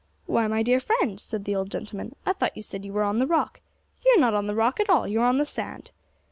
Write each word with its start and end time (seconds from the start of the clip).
'Why, 0.25 0.47
my 0.47 0.63
dear 0.63 0.79
friend,' 0.79 1.19
said 1.19 1.45
the 1.45 1.55
old 1.55 1.69
gentleman, 1.69 2.15
'I 2.25 2.33
thought 2.33 2.57
you 2.57 2.63
said 2.63 2.83
you 2.83 2.91
were 2.91 3.03
on 3.03 3.19
the 3.19 3.27
Rock. 3.27 3.61
You're 4.03 4.19
not 4.19 4.33
on 4.33 4.47
the 4.47 4.55
Rock 4.55 4.79
at 4.79 4.89
all, 4.89 5.07
you're 5.07 5.23
on 5.23 5.37
the 5.37 5.45
sand!' 5.45 5.91